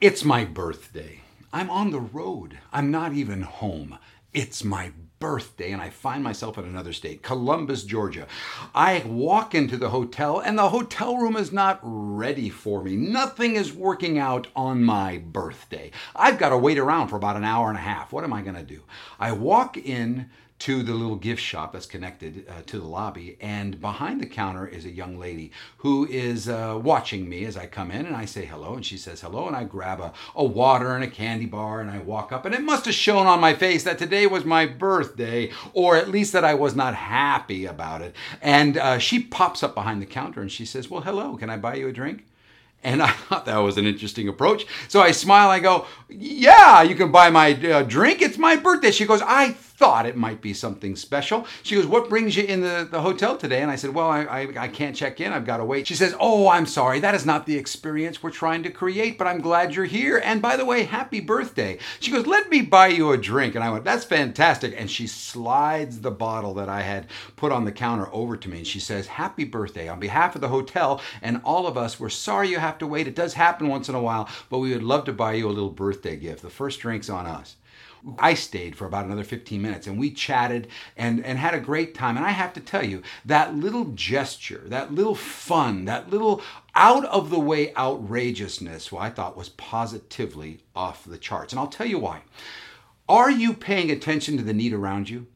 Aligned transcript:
It's 0.00 0.24
my 0.24 0.44
birthday. 0.44 1.22
I'm 1.52 1.68
on 1.70 1.90
the 1.90 1.98
road. 1.98 2.60
I'm 2.72 2.92
not 2.92 3.14
even 3.14 3.42
home. 3.42 3.98
It's 4.32 4.62
my 4.62 4.92
birthday, 5.18 5.72
and 5.72 5.82
I 5.82 5.90
find 5.90 6.22
myself 6.22 6.56
in 6.56 6.64
another 6.64 6.92
state, 6.92 7.24
Columbus, 7.24 7.82
Georgia. 7.82 8.28
I 8.76 9.02
walk 9.04 9.56
into 9.56 9.76
the 9.76 9.88
hotel, 9.88 10.38
and 10.38 10.56
the 10.56 10.68
hotel 10.68 11.16
room 11.16 11.34
is 11.34 11.50
not 11.50 11.80
ready 11.82 12.48
for 12.48 12.84
me. 12.84 12.94
Nothing 12.94 13.56
is 13.56 13.72
working 13.72 14.20
out 14.20 14.46
on 14.54 14.84
my 14.84 15.18
birthday. 15.18 15.90
I've 16.14 16.38
got 16.38 16.50
to 16.50 16.56
wait 16.58 16.78
around 16.78 17.08
for 17.08 17.16
about 17.16 17.34
an 17.34 17.42
hour 17.42 17.68
and 17.68 17.76
a 17.76 17.80
half. 17.80 18.12
What 18.12 18.22
am 18.22 18.32
I 18.32 18.42
going 18.42 18.54
to 18.54 18.62
do? 18.62 18.84
I 19.18 19.32
walk 19.32 19.76
in 19.76 20.30
to 20.60 20.82
the 20.82 20.92
little 20.92 21.16
gift 21.16 21.40
shop 21.40 21.72
that's 21.72 21.86
connected 21.86 22.46
uh, 22.48 22.62
to 22.66 22.78
the 22.78 22.86
lobby. 22.86 23.36
And 23.40 23.80
behind 23.80 24.20
the 24.20 24.26
counter 24.26 24.66
is 24.66 24.84
a 24.84 24.90
young 24.90 25.18
lady 25.18 25.52
who 25.78 26.06
is 26.06 26.48
uh, 26.48 26.78
watching 26.82 27.28
me 27.28 27.44
as 27.44 27.56
I 27.56 27.66
come 27.66 27.90
in. 27.90 28.06
And 28.06 28.16
I 28.16 28.24
say 28.24 28.44
hello, 28.44 28.74
and 28.74 28.84
she 28.84 28.96
says 28.96 29.20
hello. 29.20 29.46
And 29.46 29.54
I 29.54 29.64
grab 29.64 30.00
a, 30.00 30.12
a 30.34 30.44
water 30.44 30.94
and 30.94 31.04
a 31.04 31.08
candy 31.08 31.46
bar 31.46 31.80
and 31.80 31.90
I 31.90 31.98
walk 31.98 32.32
up. 32.32 32.44
And 32.44 32.54
it 32.54 32.62
must 32.62 32.86
have 32.86 32.94
shown 32.94 33.26
on 33.26 33.40
my 33.40 33.54
face 33.54 33.84
that 33.84 33.98
today 33.98 34.26
was 34.26 34.44
my 34.44 34.66
birthday, 34.66 35.50
or 35.72 35.96
at 35.96 36.08
least 36.08 36.32
that 36.32 36.44
I 36.44 36.54
was 36.54 36.74
not 36.74 36.94
happy 36.94 37.64
about 37.66 38.02
it. 38.02 38.14
And 38.42 38.76
uh, 38.76 38.98
she 38.98 39.22
pops 39.22 39.62
up 39.62 39.74
behind 39.74 40.02
the 40.02 40.06
counter 40.06 40.40
and 40.40 40.50
she 40.50 40.64
says, 40.64 40.90
Well, 40.90 41.02
hello, 41.02 41.36
can 41.36 41.50
I 41.50 41.56
buy 41.56 41.76
you 41.76 41.88
a 41.88 41.92
drink? 41.92 42.24
And 42.82 43.02
I 43.02 43.10
thought 43.10 43.46
that 43.46 43.58
was 43.58 43.78
an 43.78 43.86
interesting 43.86 44.28
approach. 44.28 44.66
So 44.88 45.00
I 45.00 45.12
smile. 45.12 45.50
I 45.50 45.60
go, 45.60 45.86
Yeah, 46.08 46.82
you 46.82 46.96
can 46.96 47.12
buy 47.12 47.30
my 47.30 47.52
uh, 47.52 47.82
drink. 47.82 48.22
It's 48.22 48.38
my 48.38 48.56
birthday. 48.56 48.90
She 48.90 49.06
goes, 49.06 49.22
I 49.22 49.52
thought 49.78 50.06
it 50.06 50.16
might 50.16 50.40
be 50.40 50.52
something 50.52 50.96
special. 50.96 51.46
She 51.62 51.76
goes, 51.76 51.86
What 51.86 52.08
brings 52.08 52.36
you 52.36 52.42
in 52.42 52.62
the, 52.62 52.88
the 52.90 53.00
hotel 53.00 53.36
today? 53.36 53.62
And 53.62 53.70
I 53.70 53.76
said, 53.76 53.94
Well, 53.94 54.10
I, 54.10 54.22
I, 54.24 54.64
I 54.64 54.68
can't 54.68 54.96
check 54.96 55.20
in. 55.20 55.32
I've 55.32 55.46
got 55.46 55.58
to 55.58 55.64
wait. 55.64 55.86
She 55.86 55.94
says, 55.94 56.16
Oh, 56.18 56.48
I'm 56.48 56.66
sorry. 56.66 56.98
That 56.98 57.14
is 57.14 57.24
not 57.24 57.46
the 57.46 57.56
experience 57.56 58.20
we're 58.20 58.30
trying 58.30 58.64
to 58.64 58.70
create, 58.70 59.16
but 59.16 59.28
I'm 59.28 59.40
glad 59.40 59.76
you're 59.76 59.84
here. 59.84 60.20
And 60.24 60.42
by 60.42 60.56
the 60.56 60.64
way, 60.64 60.82
happy 60.82 61.20
birthday. 61.20 61.78
She 62.00 62.10
goes, 62.10 62.26
Let 62.26 62.50
me 62.50 62.60
buy 62.60 62.88
you 62.88 63.12
a 63.12 63.16
drink. 63.16 63.54
And 63.54 63.62
I 63.62 63.70
went, 63.70 63.84
That's 63.84 64.04
fantastic. 64.04 64.74
And 64.76 64.90
she 64.90 65.06
slides 65.06 66.00
the 66.00 66.10
bottle 66.10 66.54
that 66.54 66.68
I 66.68 66.82
had 66.82 67.06
put 67.36 67.52
on 67.52 67.64
the 67.64 67.70
counter 67.70 68.12
over 68.12 68.36
to 68.36 68.48
me. 68.48 68.58
And 68.58 68.66
she 68.66 68.80
says, 68.80 69.06
Happy 69.06 69.44
birthday. 69.44 69.86
On 69.86 70.00
behalf 70.00 70.34
of 70.34 70.40
the 70.40 70.48
hotel 70.48 71.00
and 71.22 71.40
all 71.44 71.68
of 71.68 71.78
us, 71.78 72.00
we're 72.00 72.08
sorry 72.08 72.48
you 72.48 72.58
have 72.58 72.78
to 72.78 72.86
wait. 72.88 73.06
It 73.06 73.14
does 73.14 73.34
happen 73.34 73.68
once 73.68 73.88
in 73.88 73.94
a 73.94 74.02
while, 74.02 74.28
but 74.50 74.58
we 74.58 74.72
would 74.72 74.82
love 74.82 75.04
to 75.04 75.12
buy 75.12 75.34
you 75.34 75.48
a 75.48 75.50
little 75.54 75.70
birthday 75.70 76.16
gift. 76.16 76.42
The 76.42 76.50
first 76.50 76.80
drink's 76.80 77.08
on 77.08 77.26
us. 77.26 77.54
I 78.18 78.34
stayed 78.34 78.76
for 78.76 78.86
about 78.86 79.04
another 79.04 79.24
15 79.24 79.60
minutes 79.60 79.86
and 79.86 79.98
we 79.98 80.10
chatted 80.10 80.68
and, 80.96 81.24
and 81.24 81.38
had 81.38 81.54
a 81.54 81.60
great 81.60 81.94
time. 81.94 82.16
And 82.16 82.24
I 82.24 82.30
have 82.30 82.52
to 82.54 82.60
tell 82.60 82.84
you, 82.84 83.02
that 83.24 83.54
little 83.54 83.86
gesture, 83.86 84.62
that 84.66 84.92
little 84.92 85.14
fun, 85.14 85.84
that 85.86 86.10
little 86.10 86.42
out 86.74 87.04
of 87.06 87.30
the 87.30 87.40
way 87.40 87.74
outrageousness, 87.74 88.92
well, 88.92 89.02
I 89.02 89.10
thought 89.10 89.36
was 89.36 89.48
positively 89.50 90.60
off 90.74 91.04
the 91.04 91.18
charts. 91.18 91.52
And 91.52 91.60
I'll 91.60 91.66
tell 91.66 91.86
you 91.86 91.98
why. 91.98 92.22
Are 93.08 93.30
you 93.30 93.54
paying 93.54 93.90
attention 93.90 94.36
to 94.36 94.42
the 94.42 94.52
need 94.52 94.72
around 94.72 95.08
you? 95.08 95.26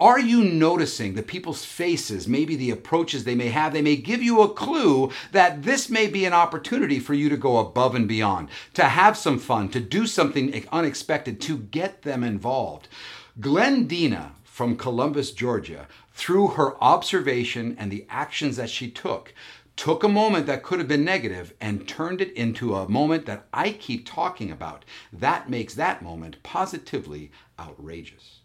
Are 0.00 0.20
you 0.20 0.44
noticing 0.44 1.14
the 1.14 1.24
people's 1.24 1.64
faces, 1.64 2.28
maybe 2.28 2.54
the 2.54 2.70
approaches 2.70 3.24
they 3.24 3.34
may 3.34 3.48
have? 3.48 3.72
They 3.72 3.82
may 3.82 3.96
give 3.96 4.22
you 4.22 4.42
a 4.42 4.48
clue 4.48 5.10
that 5.32 5.64
this 5.64 5.90
may 5.90 6.06
be 6.06 6.24
an 6.24 6.32
opportunity 6.32 7.00
for 7.00 7.14
you 7.14 7.28
to 7.28 7.36
go 7.36 7.58
above 7.58 7.96
and 7.96 8.06
beyond, 8.06 8.48
to 8.74 8.84
have 8.84 9.16
some 9.16 9.40
fun, 9.40 9.70
to 9.70 9.80
do 9.80 10.06
something 10.06 10.64
unexpected, 10.70 11.40
to 11.40 11.58
get 11.58 12.02
them 12.02 12.22
involved. 12.22 12.86
Glendina 13.40 14.30
from 14.44 14.76
Columbus, 14.76 15.32
Georgia, 15.32 15.88
through 16.12 16.48
her 16.48 16.80
observation 16.80 17.74
and 17.76 17.90
the 17.90 18.06
actions 18.08 18.54
that 18.54 18.70
she 18.70 18.88
took, 18.88 19.34
took 19.74 20.04
a 20.04 20.08
moment 20.08 20.46
that 20.46 20.62
could 20.62 20.78
have 20.78 20.86
been 20.86 21.04
negative 21.04 21.54
and 21.60 21.88
turned 21.88 22.20
it 22.20 22.32
into 22.34 22.76
a 22.76 22.88
moment 22.88 23.26
that 23.26 23.48
I 23.52 23.72
keep 23.72 24.06
talking 24.06 24.52
about. 24.52 24.84
That 25.12 25.50
makes 25.50 25.74
that 25.74 26.02
moment 26.02 26.40
positively 26.44 27.32
outrageous. 27.58 28.42